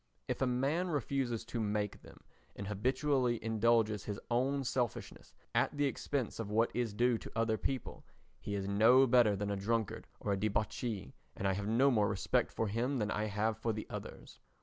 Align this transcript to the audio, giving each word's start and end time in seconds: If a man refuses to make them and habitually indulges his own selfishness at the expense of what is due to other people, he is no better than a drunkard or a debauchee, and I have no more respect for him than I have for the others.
If 0.27 0.41
a 0.41 0.47
man 0.47 0.87
refuses 0.89 1.45
to 1.45 1.59
make 1.59 2.01
them 2.01 2.21
and 2.55 2.65
habitually 2.65 3.37
indulges 3.45 4.05
his 4.05 4.19
own 4.31 4.63
selfishness 4.63 5.31
at 5.53 5.77
the 5.77 5.85
expense 5.85 6.39
of 6.39 6.49
what 6.49 6.71
is 6.75 6.95
due 6.95 7.19
to 7.19 7.31
other 7.35 7.55
people, 7.55 8.03
he 8.39 8.55
is 8.55 8.67
no 8.67 9.05
better 9.05 9.35
than 9.35 9.51
a 9.51 9.55
drunkard 9.55 10.07
or 10.19 10.33
a 10.33 10.37
debauchee, 10.39 11.13
and 11.37 11.47
I 11.47 11.53
have 11.53 11.67
no 11.67 11.91
more 11.91 12.09
respect 12.09 12.51
for 12.51 12.67
him 12.67 12.97
than 12.97 13.11
I 13.11 13.25
have 13.25 13.59
for 13.59 13.73
the 13.73 13.85
others. 13.91 14.39